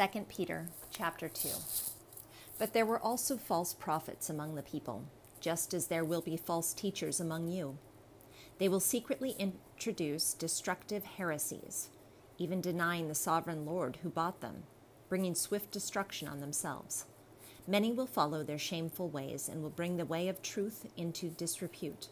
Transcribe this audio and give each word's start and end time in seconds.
2 0.00 0.20
Peter 0.30 0.66
chapter 0.90 1.28
2. 1.28 1.48
But 2.58 2.72
there 2.72 2.86
were 2.86 2.98
also 2.98 3.36
false 3.36 3.74
prophets 3.74 4.30
among 4.30 4.54
the 4.54 4.62
people, 4.62 5.04
just 5.40 5.74
as 5.74 5.88
there 5.88 6.06
will 6.06 6.22
be 6.22 6.38
false 6.38 6.72
teachers 6.72 7.20
among 7.20 7.48
you. 7.48 7.76
They 8.58 8.66
will 8.66 8.80
secretly 8.80 9.36
introduce 9.38 10.32
destructive 10.32 11.04
heresies, 11.04 11.90
even 12.38 12.62
denying 12.62 13.08
the 13.08 13.14
sovereign 13.14 13.66
Lord 13.66 13.98
who 14.02 14.08
bought 14.08 14.40
them, 14.40 14.62
bringing 15.10 15.34
swift 15.34 15.70
destruction 15.70 16.28
on 16.28 16.40
themselves. 16.40 17.04
Many 17.66 17.92
will 17.92 18.06
follow 18.06 18.42
their 18.42 18.56
shameful 18.56 19.10
ways 19.10 19.50
and 19.50 19.62
will 19.62 19.68
bring 19.68 19.98
the 19.98 20.06
way 20.06 20.28
of 20.28 20.40
truth 20.40 20.86
into 20.96 21.28
disrepute. 21.28 22.08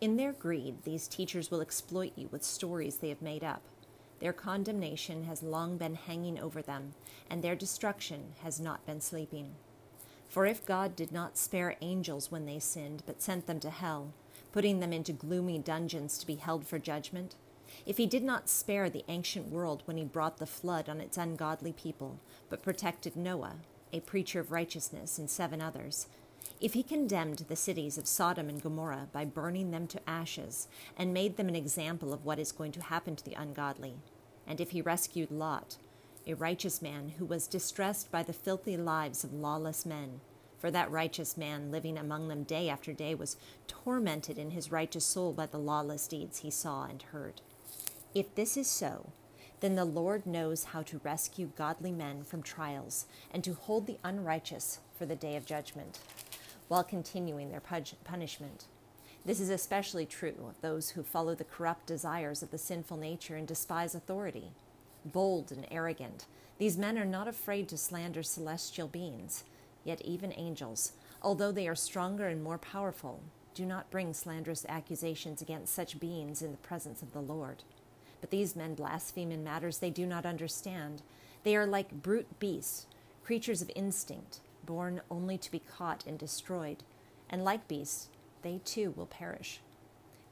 In 0.00 0.16
their 0.16 0.32
greed, 0.32 0.84
these 0.84 1.06
teachers 1.06 1.50
will 1.50 1.60
exploit 1.60 2.12
you 2.16 2.28
with 2.32 2.42
stories 2.42 2.96
they 2.96 3.10
have 3.10 3.20
made 3.20 3.44
up 3.44 3.60
their 4.20 4.32
condemnation 4.32 5.24
has 5.24 5.42
long 5.42 5.76
been 5.76 5.94
hanging 5.94 6.38
over 6.38 6.62
them, 6.62 6.92
and 7.28 7.42
their 7.42 7.56
destruction 7.56 8.34
has 8.42 8.60
not 8.60 8.84
been 8.86 9.00
sleeping. 9.00 9.54
For 10.28 10.46
if 10.46 10.64
God 10.64 10.94
did 10.94 11.10
not 11.10 11.36
spare 11.36 11.76
angels 11.80 12.30
when 12.30 12.46
they 12.46 12.58
sinned, 12.58 13.02
but 13.06 13.22
sent 13.22 13.46
them 13.46 13.58
to 13.60 13.70
hell, 13.70 14.12
putting 14.52 14.80
them 14.80 14.92
into 14.92 15.12
gloomy 15.12 15.58
dungeons 15.58 16.18
to 16.18 16.26
be 16.26 16.36
held 16.36 16.66
for 16.66 16.78
judgment, 16.78 17.34
if 17.86 17.96
he 17.96 18.06
did 18.06 18.22
not 18.22 18.48
spare 18.48 18.90
the 18.90 19.04
ancient 19.08 19.50
world 19.50 19.82
when 19.86 19.96
he 19.96 20.04
brought 20.04 20.38
the 20.38 20.46
flood 20.46 20.88
on 20.88 21.00
its 21.00 21.16
ungodly 21.16 21.72
people, 21.72 22.20
but 22.48 22.62
protected 22.62 23.16
Noah, 23.16 23.56
a 23.92 24.00
preacher 24.00 24.40
of 24.40 24.52
righteousness, 24.52 25.18
and 25.18 25.30
seven 25.30 25.60
others, 25.60 26.06
if 26.60 26.74
he 26.74 26.82
condemned 26.82 27.38
the 27.48 27.56
cities 27.56 27.96
of 27.96 28.06
Sodom 28.06 28.48
and 28.48 28.62
Gomorrah 28.62 29.08
by 29.12 29.24
burning 29.24 29.70
them 29.70 29.86
to 29.88 30.08
ashes, 30.08 30.68
and 30.96 31.14
made 31.14 31.36
them 31.36 31.48
an 31.48 31.56
example 31.56 32.12
of 32.12 32.24
what 32.24 32.38
is 32.38 32.52
going 32.52 32.72
to 32.72 32.82
happen 32.82 33.16
to 33.16 33.24
the 33.24 33.34
ungodly, 33.34 33.94
and 34.50 34.60
if 34.60 34.70
he 34.70 34.82
rescued 34.82 35.30
Lot, 35.30 35.76
a 36.26 36.34
righteous 36.34 36.82
man 36.82 37.12
who 37.18 37.24
was 37.24 37.46
distressed 37.46 38.10
by 38.10 38.24
the 38.24 38.32
filthy 38.32 38.76
lives 38.76 39.22
of 39.22 39.32
lawless 39.32 39.86
men, 39.86 40.20
for 40.58 40.72
that 40.72 40.90
righteous 40.90 41.36
man 41.36 41.70
living 41.70 41.96
among 41.96 42.26
them 42.26 42.42
day 42.42 42.68
after 42.68 42.92
day 42.92 43.14
was 43.14 43.36
tormented 43.68 44.38
in 44.40 44.50
his 44.50 44.72
righteous 44.72 45.04
soul 45.04 45.32
by 45.32 45.46
the 45.46 45.56
lawless 45.56 46.08
deeds 46.08 46.38
he 46.38 46.50
saw 46.50 46.82
and 46.86 47.00
heard. 47.00 47.42
If 48.12 48.34
this 48.34 48.56
is 48.56 48.66
so, 48.66 49.12
then 49.60 49.76
the 49.76 49.84
Lord 49.84 50.26
knows 50.26 50.64
how 50.64 50.82
to 50.82 51.00
rescue 51.04 51.52
godly 51.56 51.92
men 51.92 52.24
from 52.24 52.42
trials 52.42 53.06
and 53.32 53.44
to 53.44 53.54
hold 53.54 53.86
the 53.86 53.98
unrighteous 54.02 54.80
for 54.98 55.06
the 55.06 55.14
day 55.14 55.36
of 55.36 55.46
judgment, 55.46 56.00
while 56.66 56.82
continuing 56.82 57.52
their 57.52 57.62
punishment. 58.02 58.64
This 59.24 59.40
is 59.40 59.50
especially 59.50 60.06
true 60.06 60.46
of 60.48 60.60
those 60.62 60.90
who 60.90 61.02
follow 61.02 61.34
the 61.34 61.44
corrupt 61.44 61.86
desires 61.86 62.42
of 62.42 62.50
the 62.50 62.58
sinful 62.58 62.96
nature 62.96 63.36
and 63.36 63.46
despise 63.46 63.94
authority. 63.94 64.52
Bold 65.04 65.52
and 65.52 65.66
arrogant, 65.70 66.26
these 66.58 66.78
men 66.78 66.98
are 66.98 67.04
not 67.04 67.28
afraid 67.28 67.68
to 67.68 67.76
slander 67.76 68.22
celestial 68.22 68.88
beings. 68.88 69.44
Yet 69.84 70.00
even 70.02 70.32
angels, 70.36 70.92
although 71.22 71.52
they 71.52 71.68
are 71.68 71.74
stronger 71.74 72.28
and 72.28 72.42
more 72.42 72.58
powerful, 72.58 73.20
do 73.54 73.66
not 73.66 73.90
bring 73.90 74.14
slanderous 74.14 74.64
accusations 74.68 75.42
against 75.42 75.74
such 75.74 76.00
beings 76.00 76.42
in 76.42 76.50
the 76.50 76.58
presence 76.58 77.02
of 77.02 77.12
the 77.12 77.20
Lord. 77.20 77.62
But 78.20 78.30
these 78.30 78.56
men 78.56 78.74
blaspheme 78.74 79.32
in 79.32 79.44
matters 79.44 79.78
they 79.78 79.90
do 79.90 80.06
not 80.06 80.26
understand. 80.26 81.02
They 81.44 81.56
are 81.56 81.66
like 81.66 82.02
brute 82.02 82.38
beasts, 82.38 82.86
creatures 83.24 83.62
of 83.62 83.70
instinct, 83.74 84.40
born 84.64 85.00
only 85.10 85.38
to 85.38 85.50
be 85.50 85.60
caught 85.60 86.06
and 86.06 86.18
destroyed, 86.18 86.84
and 87.28 87.44
like 87.44 87.68
beasts, 87.68 88.08
they 88.42 88.60
too 88.64 88.92
will 88.96 89.06
perish. 89.06 89.60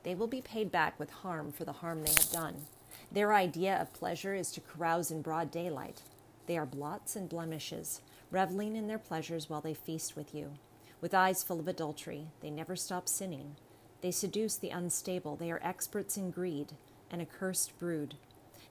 They 0.03 0.15
will 0.15 0.27
be 0.27 0.41
paid 0.41 0.71
back 0.71 0.99
with 0.99 1.11
harm 1.11 1.53
for 1.53 1.65
the 1.65 1.73
harm 1.73 2.03
they 2.03 2.11
have 2.11 2.31
done. 2.31 2.67
Their 3.11 3.33
idea 3.33 3.81
of 3.81 3.93
pleasure 3.93 4.35
is 4.35 4.51
to 4.53 4.61
carouse 4.61 5.11
in 5.11 5.23
broad 5.23 5.51
daylight. 5.51 6.03
They 6.47 6.57
are 6.57 6.67
blots 6.67 7.17
and 7.17 7.29
blemishes, 7.29 8.01
reveling 8.31 8.77
in 8.77 8.87
their 8.87 8.99
pleasures 8.99 9.51
while 9.51 9.61
they 9.61 9.75
feast 9.75 10.17
with 10.17 10.35
you. 10.35 10.53
With 11.01 11.15
eyes 11.15 11.43
full 11.43 11.61
of 11.61 11.69
adultery, 11.69 12.29
they 12.41 12.51
never 12.51 12.75
stop 12.75 13.09
sinning. 13.09 13.57
They 14.01 14.11
seduce 14.11 14.57
the 14.57 14.71
unstable. 14.71 15.37
They 15.37 15.51
are 15.51 15.61
experts 15.63 16.17
in 16.17 16.31
greed, 16.31 16.73
an 17.11 17.21
accursed 17.21 17.79
brood. 17.79 18.15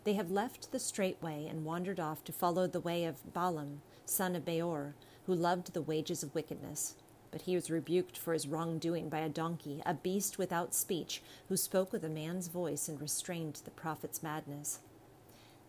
They 0.03 0.13
have 0.13 0.31
left 0.31 0.71
the 0.71 0.79
straight 0.79 1.21
way 1.21 1.47
and 1.49 1.65
wandered 1.65 1.99
off 1.99 2.23
to 2.25 2.31
follow 2.31 2.67
the 2.67 2.79
way 2.79 3.05
of 3.05 3.33
Balaam, 3.33 3.81
son 4.05 4.35
of 4.35 4.45
Beor, 4.45 4.95
who 5.25 5.35
loved 5.35 5.73
the 5.73 5.81
wages 5.81 6.23
of 6.23 6.33
wickedness. 6.33 6.95
But 7.37 7.43
he 7.43 7.53
was 7.53 7.69
rebuked 7.69 8.17
for 8.17 8.33
his 8.33 8.47
wrongdoing 8.47 9.09
by 9.09 9.19
a 9.19 9.29
donkey, 9.29 9.83
a 9.85 9.93
beast 9.93 10.39
without 10.39 10.73
speech, 10.73 11.21
who 11.49 11.55
spoke 11.55 11.93
with 11.93 12.03
a 12.03 12.09
man's 12.09 12.47
voice 12.47 12.89
and 12.89 12.99
restrained 12.99 13.61
the 13.63 13.69
prophet's 13.69 14.23
madness. 14.23 14.79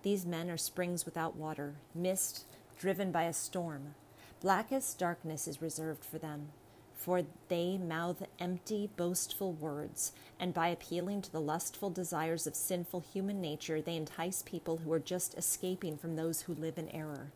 These 0.03 0.25
men 0.25 0.49
are 0.49 0.57
springs 0.57 1.05
without 1.05 1.37
water, 1.37 1.75
mist 1.95 2.47
driven 2.79 3.13
by 3.13 3.25
a 3.25 3.35
storm. 3.35 3.97
Blackest 4.41 4.99
darkness 4.99 5.47
is 5.47 5.61
reserved 5.61 6.07
for 6.07 6.17
them, 6.17 6.53
for 6.95 7.25
they 7.49 7.77
mouth 7.77 8.23
empty, 8.39 8.89
boastful 8.97 9.53
words, 9.53 10.13
and 10.41 10.55
by 10.55 10.69
appealing 10.69 11.21
to 11.21 11.31
the 11.31 11.39
lustful 11.39 11.91
desires 11.91 12.47
of 12.47 12.57
sinful 12.57 13.01
human 13.13 13.43
nature, 13.43 13.83
they 13.83 13.97
entice 13.97 14.41
people 14.41 14.79
who 14.79 14.91
are 14.95 14.99
just 14.99 15.37
escaping 15.37 15.99
from 15.99 16.17
those 16.17 16.41
who 16.41 16.55
live 16.55 16.79
in 16.79 16.89
error. 16.89 17.31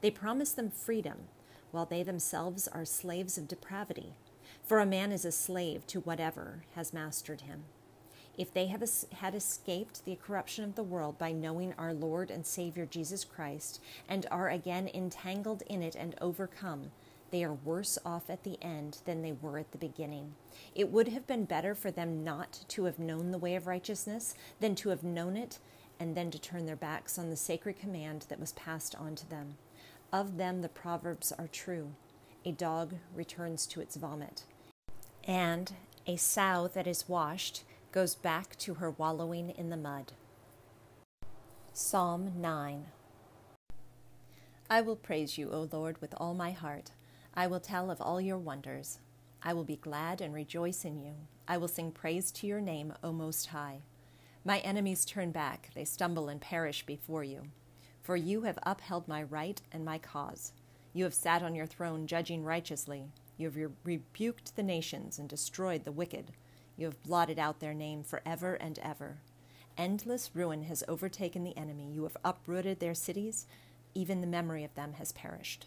They 0.00 0.10
promise 0.10 0.50
them 0.50 0.68
freedom 0.68 1.28
while 1.70 1.86
they 1.86 2.02
themselves 2.02 2.68
are 2.68 2.84
slaves 2.84 3.38
of 3.38 3.48
depravity. 3.48 4.14
For 4.64 4.80
a 4.80 4.86
man 4.86 5.12
is 5.12 5.24
a 5.24 5.32
slave 5.32 5.86
to 5.88 6.00
whatever 6.00 6.64
has 6.74 6.92
mastered 6.92 7.42
him. 7.42 7.64
If 8.36 8.54
they 8.54 8.66
had 8.66 9.34
escaped 9.34 10.04
the 10.04 10.16
corruption 10.16 10.62
of 10.62 10.76
the 10.76 10.82
world 10.84 11.18
by 11.18 11.32
knowing 11.32 11.74
our 11.76 11.92
Lord 11.92 12.30
and 12.30 12.46
Savior 12.46 12.86
Jesus 12.86 13.24
Christ, 13.24 13.80
and 14.08 14.26
are 14.30 14.48
again 14.48 14.88
entangled 14.94 15.62
in 15.68 15.82
it 15.82 15.96
and 15.96 16.14
overcome, 16.20 16.92
they 17.30 17.42
are 17.42 17.52
worse 17.52 17.98
off 18.06 18.30
at 18.30 18.44
the 18.44 18.56
end 18.62 18.98
than 19.04 19.22
they 19.22 19.32
were 19.32 19.58
at 19.58 19.72
the 19.72 19.78
beginning. 19.78 20.34
It 20.74 20.90
would 20.90 21.08
have 21.08 21.26
been 21.26 21.46
better 21.46 21.74
for 21.74 21.90
them 21.90 22.22
not 22.22 22.60
to 22.68 22.84
have 22.84 22.98
known 22.98 23.32
the 23.32 23.38
way 23.38 23.56
of 23.56 23.66
righteousness 23.66 24.34
than 24.60 24.74
to 24.76 24.90
have 24.90 25.02
known 25.02 25.36
it 25.36 25.58
and 25.98 26.16
then 26.16 26.30
to 26.30 26.38
turn 26.38 26.66
their 26.66 26.76
backs 26.76 27.18
on 27.18 27.30
the 27.30 27.36
sacred 27.36 27.78
command 27.78 28.26
that 28.28 28.38
was 28.38 28.52
passed 28.52 28.94
on 28.94 29.16
to 29.16 29.28
them. 29.28 29.56
Of 30.12 30.38
them 30.38 30.62
the 30.62 30.68
proverbs 30.70 31.32
are 31.32 31.48
true. 31.48 31.92
A 32.44 32.52
dog 32.52 32.94
returns 33.14 33.66
to 33.66 33.80
its 33.80 33.96
vomit, 33.96 34.44
and 35.24 35.72
a 36.06 36.16
sow 36.16 36.70
that 36.72 36.86
is 36.86 37.08
washed 37.08 37.64
goes 37.92 38.14
back 38.14 38.56
to 38.56 38.74
her 38.74 38.90
wallowing 38.90 39.50
in 39.50 39.68
the 39.68 39.76
mud. 39.76 40.12
Psalm 41.74 42.32
9 42.40 42.86
I 44.70 44.80
will 44.80 44.96
praise 44.96 45.36
you, 45.36 45.50
O 45.50 45.68
Lord, 45.70 46.00
with 46.00 46.14
all 46.16 46.34
my 46.34 46.52
heart. 46.52 46.92
I 47.34 47.46
will 47.46 47.60
tell 47.60 47.90
of 47.90 48.00
all 48.00 48.20
your 48.20 48.38
wonders. 48.38 48.98
I 49.42 49.52
will 49.52 49.64
be 49.64 49.76
glad 49.76 50.20
and 50.20 50.34
rejoice 50.34 50.84
in 50.84 50.98
you. 50.98 51.14
I 51.46 51.58
will 51.58 51.68
sing 51.68 51.92
praise 51.92 52.30
to 52.32 52.46
your 52.46 52.60
name, 52.60 52.94
O 53.02 53.12
Most 53.12 53.46
High. 53.46 53.80
My 54.44 54.58
enemies 54.60 55.04
turn 55.04 55.32
back, 55.32 55.70
they 55.74 55.84
stumble 55.84 56.28
and 56.28 56.40
perish 56.40 56.84
before 56.84 57.24
you. 57.24 57.44
For 58.08 58.16
you 58.16 58.40
have 58.44 58.58
upheld 58.62 59.06
my 59.06 59.22
right 59.22 59.60
and 59.70 59.84
my 59.84 59.98
cause. 59.98 60.52
You 60.94 61.04
have 61.04 61.12
sat 61.12 61.42
on 61.42 61.54
your 61.54 61.66
throne 61.66 62.06
judging 62.06 62.42
righteously. 62.42 63.10
You 63.36 63.48
have 63.48 63.56
re- 63.56 63.68
rebuked 63.84 64.56
the 64.56 64.62
nations 64.62 65.18
and 65.18 65.28
destroyed 65.28 65.84
the 65.84 65.92
wicked. 65.92 66.32
You 66.78 66.86
have 66.86 67.02
blotted 67.02 67.38
out 67.38 67.60
their 67.60 67.74
name 67.74 68.02
forever 68.02 68.54
and 68.54 68.78
ever. 68.78 69.18
Endless 69.76 70.30
ruin 70.32 70.62
has 70.62 70.82
overtaken 70.88 71.44
the 71.44 71.54
enemy. 71.58 71.90
You 71.92 72.04
have 72.04 72.16
uprooted 72.24 72.80
their 72.80 72.94
cities. 72.94 73.44
Even 73.94 74.22
the 74.22 74.26
memory 74.26 74.64
of 74.64 74.74
them 74.74 74.94
has 74.94 75.12
perished. 75.12 75.66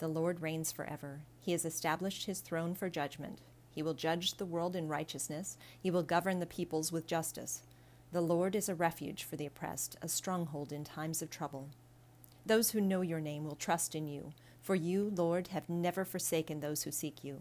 The 0.00 0.08
Lord 0.08 0.42
reigns 0.42 0.72
forever. 0.72 1.20
He 1.38 1.52
has 1.52 1.64
established 1.64 2.26
his 2.26 2.40
throne 2.40 2.74
for 2.74 2.90
judgment. 2.90 3.38
He 3.70 3.84
will 3.84 3.94
judge 3.94 4.34
the 4.34 4.46
world 4.46 4.74
in 4.74 4.88
righteousness. 4.88 5.56
He 5.80 5.92
will 5.92 6.02
govern 6.02 6.40
the 6.40 6.44
peoples 6.44 6.90
with 6.90 7.06
justice. 7.06 7.62
The 8.12 8.20
Lord 8.20 8.54
is 8.54 8.68
a 8.68 8.74
refuge 8.74 9.24
for 9.24 9.36
the 9.36 9.46
oppressed, 9.46 9.96
a 10.02 10.08
stronghold 10.08 10.70
in 10.70 10.84
times 10.84 11.22
of 11.22 11.30
trouble. 11.30 11.70
Those 12.44 12.72
who 12.72 12.80
know 12.80 13.00
your 13.00 13.20
name 13.20 13.46
will 13.46 13.56
trust 13.56 13.94
in 13.94 14.06
you, 14.06 14.34
for 14.60 14.74
you, 14.74 15.10
Lord, 15.16 15.48
have 15.48 15.70
never 15.70 16.04
forsaken 16.04 16.60
those 16.60 16.82
who 16.82 16.90
seek 16.90 17.24
you. 17.24 17.40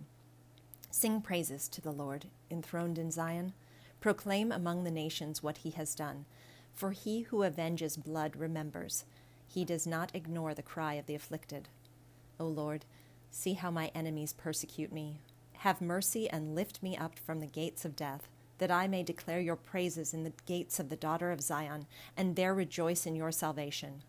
Sing 0.90 1.20
praises 1.20 1.68
to 1.68 1.82
the 1.82 1.92
Lord, 1.92 2.28
enthroned 2.50 2.98
in 2.98 3.12
Zion. 3.12 3.52
Proclaim 4.00 4.50
among 4.50 4.86
the 4.86 4.92
nations 4.92 5.44
what 5.44 5.58
he 5.58 5.72
has 5.72 5.94
done. 5.94 6.24
For 6.74 6.92
he 6.92 7.24
who 7.24 7.44
avenges 7.44 7.98
blood 7.98 8.38
remembers. 8.38 9.04
He 9.50 9.66
does 9.66 9.86
not 9.86 10.16
ignore 10.16 10.54
the 10.54 10.62
cry 10.62 10.94
of 10.94 11.06
the 11.06 11.16
afflicted. 11.16 11.68
O 12.40 12.46
Lord, 12.46 12.86
see 13.30 13.56
how 13.56 13.72
my 13.72 13.92
enemies 13.94 14.32
persecute 14.32 14.94
me. 14.94 15.20
Have 15.58 15.82
mercy 15.82 16.30
and 16.30 16.56
lift 16.56 16.82
me 16.82 16.96
up 16.96 17.20
from 17.20 17.42
the 17.42 17.46
gates 17.46 17.84
of 17.84 17.98
death 17.98 18.30
that 18.62 18.70
I 18.70 18.88
may 18.88 19.02
declare 19.02 19.40
your 19.40 19.56
praises 19.56 20.14
in 20.14 20.24
the 20.24 20.34
gates 20.46 20.80
of 20.80 20.90
the 20.90 20.96
daughter 20.96 21.32
of 21.32 21.42
Zion, 21.42 21.88
and 22.16 22.36
there 22.36 22.54
rejoice 22.54 23.08
in 23.08 23.16
your 23.16 23.32
salvation. 23.32 24.04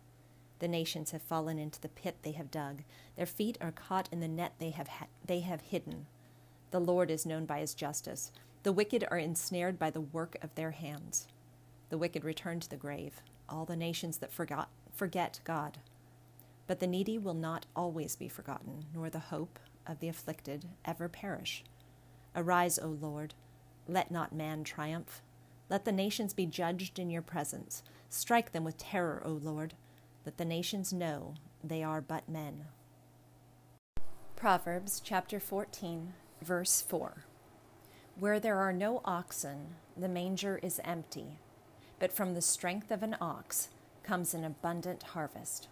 The 0.59 0.67
nations 0.67 1.09
have 1.09 1.23
fallen 1.23 1.57
into 1.57 1.81
the 1.81 1.89
pit 1.89 2.17
they 2.21 2.33
have 2.33 2.51
dug. 2.51 2.83
Their 3.15 3.25
feet 3.25 3.57
are 3.59 3.71
caught 3.71 4.09
in 4.11 4.19
the 4.19 4.27
net 4.27 4.53
they 4.59 4.69
have, 4.69 4.87
ha- 4.87 5.07
they 5.25 5.39
have 5.39 5.61
hidden. 5.61 6.05
The 6.69 6.79
Lord 6.79 7.09
is 7.09 7.25
known 7.25 7.47
by 7.47 7.61
his 7.61 7.73
justice. 7.73 8.31
The 8.61 8.71
wicked 8.71 9.03
are 9.09 9.17
ensnared 9.17 9.79
by 9.79 9.89
the 9.89 10.01
work 10.01 10.37
of 10.43 10.53
their 10.53 10.69
hands. 10.69 11.27
The 11.89 11.97
wicked 11.97 12.23
return 12.23 12.59
to 12.59 12.69
the 12.69 12.77
grave, 12.77 13.23
all 13.49 13.65
the 13.65 13.75
nations 13.75 14.19
that 14.19 14.31
forgot, 14.31 14.69
forget 14.93 15.39
God. 15.45 15.79
But 16.67 16.79
the 16.79 16.85
needy 16.85 17.17
will 17.17 17.33
not 17.33 17.65
always 17.75 18.15
be 18.15 18.27
forgotten, 18.29 18.85
nor 18.93 19.09
the 19.09 19.17
hope 19.17 19.57
of 19.87 19.99
the 19.99 20.09
afflicted 20.09 20.65
ever 20.85 21.09
perish. 21.09 21.63
Arise, 22.35 22.77
O 22.77 22.89
Lord, 22.89 23.33
let 23.87 24.11
not 24.11 24.33
man 24.33 24.63
triumph. 24.63 25.21
Let 25.69 25.85
the 25.85 25.91
nations 25.91 26.33
be 26.33 26.45
judged 26.45 26.99
in 26.99 27.09
your 27.09 27.21
presence. 27.21 27.83
Strike 28.09 28.51
them 28.51 28.63
with 28.63 28.77
terror, 28.77 29.21
O 29.25 29.31
Lord. 29.31 29.73
Let 30.25 30.37
the 30.37 30.45
nations 30.45 30.93
know 30.93 31.35
they 31.63 31.83
are 31.83 32.01
but 32.01 32.29
men. 32.29 32.65
Proverbs 34.35 35.01
chapter 35.03 35.39
14, 35.39 36.13
verse 36.41 36.81
4. 36.81 37.25
Where 38.19 38.39
there 38.39 38.59
are 38.59 38.73
no 38.73 39.01
oxen, 39.05 39.75
the 39.97 40.09
manger 40.09 40.59
is 40.61 40.79
empty, 40.83 41.39
but 41.99 42.11
from 42.11 42.33
the 42.33 42.41
strength 42.41 42.91
of 42.91 43.03
an 43.03 43.15
ox 43.19 43.69
comes 44.03 44.33
an 44.33 44.43
abundant 44.43 45.01
harvest. 45.03 45.69